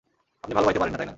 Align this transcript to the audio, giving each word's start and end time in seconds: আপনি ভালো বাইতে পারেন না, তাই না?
আপনি 0.43 0.53
ভালো 0.57 0.65
বাইতে 0.67 0.79
পারেন 0.81 0.91
না, 0.93 0.97
তাই 0.99 1.05
না? 1.05 1.09